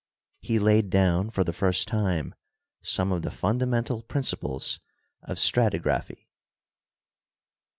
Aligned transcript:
He 0.39 0.57
laid 0.57 0.89
down 0.89 1.29
for 1.29 1.43
the 1.43 1.53
first 1.53 1.87
time 1.87 2.33
some 2.81 3.11
of 3.11 3.21
the 3.21 3.29
fundamental 3.29 4.01
prin 4.01 4.23
ciples 4.23 4.79
of 5.21 5.37
stratigraphy. 5.37 6.25